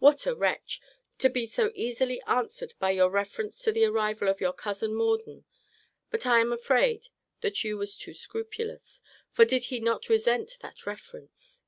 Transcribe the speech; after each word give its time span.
What 0.00 0.26
a 0.26 0.34
wretch! 0.34 0.80
to 1.18 1.30
be 1.30 1.46
so 1.46 1.70
easily 1.72 2.20
answered 2.26 2.74
by 2.80 2.90
your 2.90 3.08
reference 3.10 3.62
to 3.62 3.70
the 3.70 3.84
arrival 3.84 4.26
of 4.28 4.40
your 4.40 4.52
cousin 4.52 4.92
Morden! 4.92 5.44
But 6.10 6.26
I 6.26 6.40
am 6.40 6.52
afraid 6.52 7.10
that 7.42 7.62
you 7.62 7.78
was 7.78 7.96
too 7.96 8.12
scrupulous: 8.12 9.02
for 9.30 9.44
did 9.44 9.66
he 9.66 9.78
not 9.78 10.08
resent 10.08 10.58
that 10.62 10.84
reference? 10.84 11.62